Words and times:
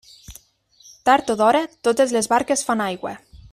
Tard 1.09 1.29
o 1.33 1.35
d'hora, 1.43 1.61
totes 1.89 2.15
les 2.17 2.31
barques 2.35 2.67
fan 2.71 2.83
aigua. 2.89 3.15